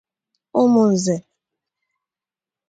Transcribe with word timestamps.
Ụmụnze 0.61 1.15